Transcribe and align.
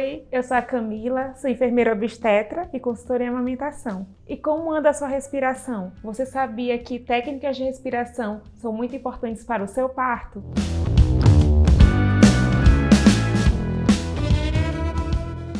Oi, 0.00 0.24
eu 0.32 0.42
sou 0.42 0.56
a 0.56 0.62
Camila, 0.62 1.34
sou 1.36 1.50
enfermeira 1.50 1.92
obstetra 1.92 2.70
e 2.72 2.80
consultora 2.80 3.22
em 3.22 3.28
amamentação. 3.28 4.06
E 4.26 4.34
como 4.34 4.72
anda 4.72 4.88
a 4.88 4.94
sua 4.94 5.06
respiração? 5.06 5.92
Você 6.02 6.24
sabia 6.24 6.78
que 6.78 6.98
técnicas 6.98 7.54
de 7.58 7.64
respiração 7.64 8.40
são 8.54 8.72
muito 8.72 8.96
importantes 8.96 9.44
para 9.44 9.62
o 9.62 9.68
seu 9.68 9.90
parto? 9.90 10.42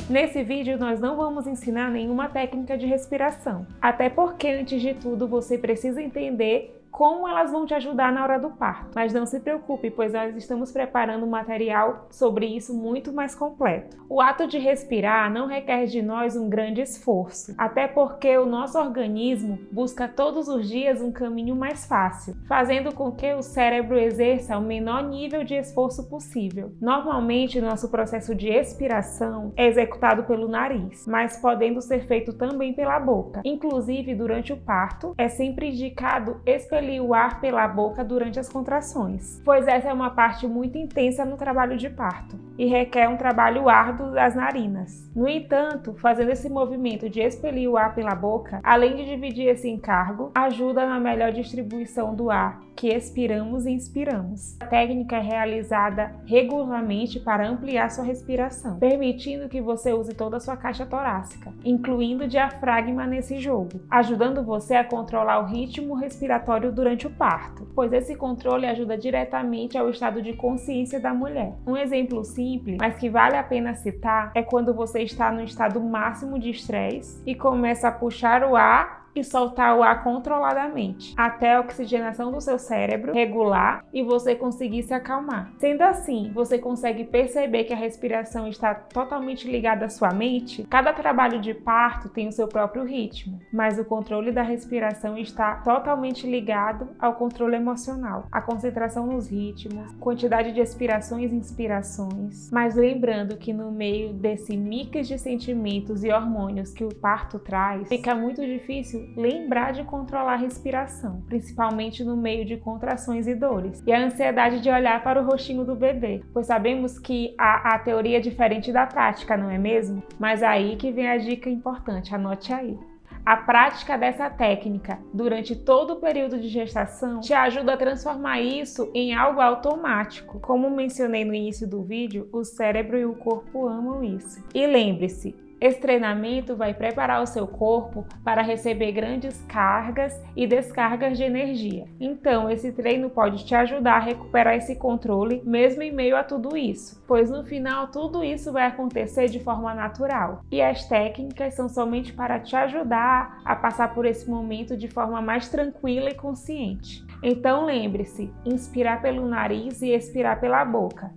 Nesse 0.09 0.43
vídeo 0.43 0.79
nós 0.79 0.99
não 0.99 1.19
vamos 1.19 1.47
ensinar 1.47 1.91
nenhuma 1.91 2.27
técnica 2.27 2.79
de 2.79 2.87
respiração, 2.87 3.67
até 3.79 4.09
porque 4.09 4.49
antes 4.49 4.81
de 4.81 4.95
tudo 4.95 5.29
você 5.29 5.59
precisa 5.59 6.03
entender 6.03 6.80
como 6.91 7.27
elas 7.27 7.51
vão 7.51 7.65
te 7.65 7.75
ajudar 7.75 8.13
na 8.13 8.23
hora 8.23 8.39
do 8.39 8.51
parto. 8.51 8.91
Mas 8.95 9.13
não 9.13 9.25
se 9.25 9.41
preocupe, 9.41 9.91
pois 9.91 10.13
nós 10.13 10.37
estamos 10.37 10.73
preparando 10.73 11.25
um 11.25 11.31
material 11.31 12.07
sobre 12.11 12.47
isso 12.47 12.75
muito 12.75 13.13
mais 13.13 13.35
completo. 13.35 13.97
O 14.09 14.21
ato 14.21 14.47
de 14.47 14.59
respirar 14.59 15.33
não 15.33 15.47
requer 15.47 15.87
de 15.87 16.03
nós 16.03 16.37
um 16.37 16.49
grande 16.49 16.81
esforço, 16.81 17.55
até 17.57 17.87
porque 17.87 18.37
o 18.37 18.47
nosso 18.47 18.79
organismo 18.79 19.59
busca 19.71 20.09
todos 20.09 20.49
os 20.49 20.69
dias 20.69 21.01
um 21.01 21.13
caminho 21.13 21.55
mais 21.55 21.87
fácil, 21.87 22.35
fazendo 22.49 22.93
com 22.95 23.13
que 23.13 23.33
o 23.35 23.43
cérebro 23.43 23.99
exerça 23.99 24.59
o 24.59 24.63
menor 24.63 25.03
nível 25.05 25.45
de 25.45 25.55
esforço 25.55 26.09
possível. 26.09 26.73
Normalmente, 26.81 27.61
nosso 27.61 27.91
processo 27.91 28.35
de 28.35 28.49
expiração 28.49 29.53
é 29.57 29.67
executado 29.67 30.25
pelo 30.25 30.49
nariz, 30.49 31.07
mas 31.07 31.37
podendo 31.37 31.81
ser 31.81 32.07
feito 32.07 32.33
também 32.33 32.75
pela 32.75 32.99
boca. 32.99 33.43
Inclusive, 33.45 34.15
durante 34.15 34.53
o 34.53 34.57
parto, 34.57 35.15
é 35.17 35.29
sempre 35.29 35.69
indicado 35.69 36.41
expelir 36.45 36.80
expelir 36.81 37.03
o 37.03 37.13
ar 37.13 37.41
pela 37.41 37.69
boca 37.69 38.03
durante 38.03 38.41
as 38.41 38.49
contrações, 38.49 39.41
pois 39.45 39.69
essa 39.69 39.89
é 39.89 39.93
uma 39.93 40.11
parte 40.11 40.47
muito 40.47 40.79
intensa 40.79 41.25
no 41.25 41.37
trabalho 41.37 41.77
de 41.77 41.91
parto 41.91 42.39
e 42.59 42.67
requer 42.67 43.09
um 43.09 43.17
trabalho 43.17 43.69
árduo 43.69 44.13
das 44.13 44.35
narinas. 44.35 45.09
No 45.15 45.29
entanto, 45.29 45.95
fazendo 45.95 46.31
esse 46.31 46.49
movimento 46.49 47.09
de 47.09 47.21
expelir 47.21 47.69
o 47.69 47.77
ar 47.77 47.95
pela 47.95 48.15
boca, 48.15 48.61
além 48.63 48.97
de 48.97 49.05
dividir 49.05 49.49
esse 49.49 49.69
encargo, 49.69 50.31
ajuda 50.35 50.87
na 50.87 50.99
melhor 50.99 51.33
distribuição 51.33 52.15
do 52.15 52.31
ar 52.31 52.59
que 52.81 52.89
expiramos 52.89 53.67
e 53.67 53.73
inspiramos. 53.73 54.57
A 54.59 54.65
técnica 54.65 55.17
é 55.17 55.21
realizada 55.21 56.15
regularmente 56.25 57.21
para 57.21 57.47
ampliar 57.47 57.91
sua 57.91 58.05
respiração, 58.05 58.79
permitindo 58.79 59.51
que 59.51 59.61
você 59.61 59.93
use 59.93 60.15
toda 60.15 60.39
a 60.39 60.41
sua 60.41 60.57
caixa 60.57 60.87
torácica, 60.87 61.53
incluindo 61.63 62.25
o 62.25 62.29
diafragma 62.29 63.07
nesse 63.07 63.39
jogo, 63.39 63.83
ajudando 63.91 64.43
você 64.43 64.77
a 64.77 64.85
controlar 64.85 65.41
o 65.41 65.47
ritmo 65.47 65.95
respiratório 65.95 66.73
durante 66.73 67.07
o 67.07 67.11
parto, 67.11 67.69
pois 67.75 67.93
esse 67.93 68.17
controle 68.17 68.65
ajuda 68.65 68.97
diretamente 68.97 69.77
ao 69.77 69.91
estado 69.91 70.23
de 70.23 70.33
consciência 70.33 70.99
da 70.99 71.13
mulher. 71.13 71.53
Um 71.67 71.77
exemplo 71.77 72.25
simples, 72.25 72.79
mas 72.81 72.97
que 72.97 73.11
vale 73.11 73.37
a 73.37 73.43
pena 73.43 73.75
citar, 73.75 74.33
é 74.35 74.43
quando 74.43 74.73
você 74.73 75.03
está 75.03 75.31
no 75.31 75.43
estado 75.45 75.79
máximo 75.83 76.39
de 76.39 76.49
estresse 76.49 77.23
e 77.27 77.35
começa 77.35 77.89
a 77.89 77.93
puxar 77.93 78.43
o 78.43 78.57
ar 78.57 79.00
e 79.15 79.25
soltar 79.25 79.77
o 79.77 79.83
ar 79.83 80.03
controladamente, 80.03 81.15
até 81.17 81.55
a 81.55 81.61
oxigenação 81.61 82.31
do 82.31 82.41
seu 82.41 82.59
cérebro 82.59 83.13
regular 83.13 83.85
e 83.93 84.03
você 84.03 84.35
conseguir 84.35 84.83
se 84.83 84.95
acalmar. 84.95 85.53
Sendo 85.59 85.83
assim, 85.83 86.31
você 86.33 86.59
consegue 86.59 87.05
perceber 87.05 87.65
que 87.65 87.73
a 87.73 87.77
respiração 87.77 88.47
está 88.47 88.75
totalmente 88.75 89.51
ligada 89.51 89.87
à 89.87 89.89
sua 89.89 90.11
mente. 90.11 90.65
Cada 90.65 90.93
trabalho 90.93 91.41
de 91.41 91.55
parto 91.55 92.09
tem 92.09 92.29
o 92.29 92.33
seu 92.33 92.49
próprio 92.49 92.85
ritmo, 92.85 93.41
mas 93.53 93.79
o 93.79 93.85
controle 93.85 94.33
da 94.33 94.43
respiração 94.43 95.17
está 95.19 95.57
totalmente 95.57 96.27
ligado 96.27 96.89
ao 96.99 97.15
controle 97.15 97.57
emocional, 97.57 98.27
a 98.31 98.41
concentração 98.41 99.07
nos 99.07 99.29
ritmos, 99.29 99.93
quantidade 99.95 100.53
de 100.53 100.61
expirações 100.61 101.33
e 101.33 101.37
inspirações. 101.37 102.51
Mas 102.51 102.75
lembrando 102.75 103.37
que 103.37 103.53
no 103.53 103.71
meio 103.71 104.13
desse 104.13 104.57
mix 104.57 105.09
de 105.09 105.19
sentimentos 105.19 106.05
e 106.05 106.11
hormônios 106.11 106.73
que 106.73 106.85
o 106.85 106.95
parto 106.95 107.39
traz, 107.39 107.89
fica 107.89 108.15
muito 108.15 108.45
difícil 108.45 109.00
lembrar 109.17 109.73
de 109.73 109.85
controlar 109.85 110.35
a 110.35 110.37
respiração, 110.37 111.23
principalmente 111.27 112.05
no 112.05 112.17
meio 112.17 112.45
de 112.45 112.57
contrações 112.57 113.27
e 113.27 113.35
dores, 113.35 113.83
e 113.87 113.93
a 113.93 114.05
ansiedade 114.05 114.61
de 114.61 114.71
olhar 114.71 115.03
para 115.03 115.21
o 115.21 115.27
rostinho 115.27 115.65
do 115.65 115.75
bebê, 115.75 116.23
pois 116.33 116.47
sabemos 116.47 116.99
que 116.99 117.35
a, 117.39 117.75
a 117.75 117.79
teoria 117.79 118.19
é 118.19 118.21
diferente 118.21 118.73
da 118.73 118.87
prática, 118.87 119.37
não 119.37 119.51
é 119.51 119.59
mesmo? 119.59 120.03
Mas 120.19 120.43
aí 120.43 120.77
que 120.77 120.93
vem 120.93 121.09
a 121.09 121.17
dica 121.17 121.49
importante, 121.49 122.15
anote 122.15 122.53
aí. 122.53 122.79
A 123.25 123.37
prática 123.37 123.99
dessa 123.99 124.31
técnica 124.31 124.99
durante 125.13 125.55
todo 125.55 125.93
o 125.93 126.01
período 126.01 126.39
de 126.39 126.49
gestação 126.49 127.21
te 127.21 127.35
ajuda 127.35 127.75
a 127.75 127.77
transformar 127.77 128.41
isso 128.41 128.91
em 128.95 129.15
algo 129.15 129.41
automático. 129.41 130.41
Como 130.41 130.71
mencionei 130.71 131.25
no 131.25 131.35
início 131.35 131.69
do 131.69 131.83
vídeo, 131.83 132.29
o 132.33 132.43
cérebro 132.45 132.99
e 132.99 133.05
o 133.05 133.15
corpo 133.15 133.69
amam 133.69 134.03
isso. 134.03 134.43
E 134.55 134.67
lembre-se, 134.67 135.37
esse 135.61 135.79
treinamento 135.79 136.57
vai 136.57 136.73
preparar 136.73 137.23
o 137.23 137.27
seu 137.27 137.47
corpo 137.47 138.07
para 138.25 138.41
receber 138.41 138.93
grandes 138.93 139.43
cargas 139.47 140.19
e 140.35 140.47
descargas 140.47 141.19
de 141.19 141.25
energia. 141.25 141.85
Então, 142.01 142.49
esse 142.49 142.73
treino 142.73 143.11
pode 143.11 143.45
te 143.45 143.55
ajudar 143.55 143.97
a 143.97 144.01
recuperar 144.01 144.55
esse 144.55 144.77
controle 144.77 145.43
mesmo 145.45 145.83
em 145.83 145.93
meio 145.93 146.17
a 146.17 146.25
tudo 146.25 146.57
isso, 146.57 147.03
pois 147.07 147.31
no 147.31 147.45
final 147.45 147.89
tudo 147.89 148.25
isso 148.25 148.53
vai 148.53 148.67
acontecer 148.67 149.27
de 149.27 149.41
forma 149.41 149.75
natural. 149.75 150.43
E 150.51 150.63
as 150.63 150.87
técnicas 150.87 151.55
são 151.55 151.69
somente 151.69 152.13
para 152.13 152.41
te 152.41 152.57
ajudar 152.57 153.41
a 153.45 153.55
passar 153.55 153.93
por 153.95 154.07
esse 154.07 154.31
momento 154.31 154.77
de 154.77 154.89
forma 154.89 155.21
mais 155.21 155.49
tranquila 155.51 156.09
e 156.09 156.15
consciente. 156.15 157.05
Então, 157.23 157.67
lembre-se: 157.67 158.33
inspirar 158.47 159.03
pelo 159.03 159.27
nariz 159.27 159.83
e 159.83 159.91
expirar 159.91 160.41
pela 160.41 160.65
boca 160.65 161.13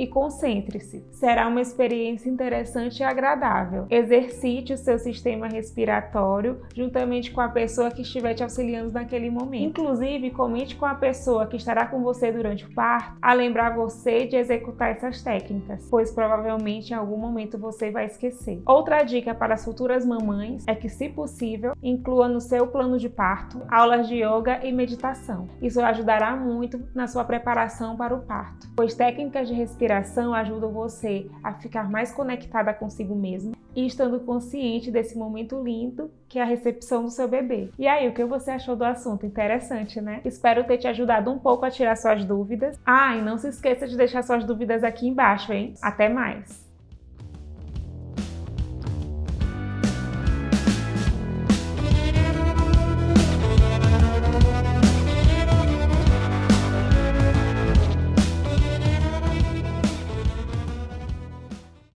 e 0.00 0.06
concentre-se. 0.06 1.04
Será 1.12 1.46
uma 1.46 1.60
experiência 1.60 2.30
interessante 2.30 3.00
e 3.00 3.04
agradável. 3.04 3.86
Exercite 3.90 4.72
o 4.72 4.78
seu 4.78 4.98
sistema 4.98 5.46
respiratório 5.46 6.62
juntamente 6.74 7.30
com 7.30 7.42
a 7.42 7.50
pessoa 7.50 7.90
que 7.90 8.00
estiver 8.00 8.32
te 8.32 8.42
auxiliando 8.42 8.92
naquele 8.92 9.28
momento. 9.28 9.62
Inclusive, 9.62 10.30
comente 10.30 10.74
com 10.74 10.86
a 10.86 10.94
pessoa 10.94 11.46
que 11.46 11.58
estará 11.58 11.86
com 11.86 12.02
você 12.02 12.32
durante 12.32 12.64
o 12.64 12.74
parto 12.74 13.18
a 13.20 13.34
lembrar 13.34 13.76
você 13.76 14.26
de 14.26 14.36
executar 14.36 14.92
essas 14.92 15.22
técnicas, 15.22 15.86
pois 15.90 16.10
provavelmente 16.10 16.94
em 16.94 16.96
algum 16.96 17.18
momento 17.18 17.58
você 17.58 17.90
vai 17.90 18.06
esquecer. 18.06 18.62
Outra 18.64 19.02
dica 19.02 19.34
para 19.34 19.52
as 19.52 19.62
futuras 19.62 20.06
mamães 20.06 20.64
é 20.66 20.74
que, 20.74 20.88
se 20.88 21.10
possível, 21.10 21.74
inclua 21.82 22.26
no 22.26 22.40
seu 22.40 22.66
plano 22.68 22.96
de 22.96 23.10
parto 23.10 23.60
aulas 23.68 24.08
de 24.08 24.14
yoga 24.24 24.64
e 24.64 24.72
meditação. 24.72 25.46
Isso 25.60 25.78
ajudará 25.82 26.34
muito 26.34 26.80
na 26.94 27.06
sua 27.06 27.22
preparação 27.22 27.98
para 27.98 28.14
o 28.14 28.22
parto, 28.22 28.66
pois 28.74 28.94
técnicas 28.94 29.46
de 29.46 29.52
respiração 29.52 29.89
respiração 29.90 30.32
ajuda 30.32 30.68
você 30.68 31.28
a 31.42 31.52
ficar 31.54 31.90
mais 31.90 32.12
conectada 32.12 32.72
consigo 32.72 33.14
mesma 33.14 33.52
e 33.74 33.86
estando 33.86 34.20
consciente 34.20 34.90
desse 34.90 35.18
momento 35.18 35.60
lindo 35.62 36.10
que 36.28 36.38
é 36.38 36.42
a 36.42 36.46
recepção 36.46 37.04
do 37.04 37.10
seu 37.10 37.26
bebê. 37.26 37.70
E 37.78 37.88
aí, 37.88 38.08
o 38.08 38.14
que 38.14 38.24
você 38.24 38.52
achou 38.52 38.76
do 38.76 38.84
assunto? 38.84 39.26
Interessante, 39.26 40.00
né? 40.00 40.20
Espero 40.24 40.64
ter 40.64 40.78
te 40.78 40.86
ajudado 40.86 41.30
um 41.30 41.38
pouco 41.38 41.64
a 41.64 41.70
tirar 41.70 41.96
suas 41.96 42.24
dúvidas. 42.24 42.78
Ah, 42.86 43.16
e 43.16 43.22
não 43.22 43.36
se 43.36 43.48
esqueça 43.48 43.86
de 43.86 43.96
deixar 43.96 44.22
suas 44.22 44.44
dúvidas 44.44 44.84
aqui 44.84 45.08
embaixo, 45.08 45.52
hein? 45.52 45.74
Até 45.82 46.08
mais! 46.08 46.69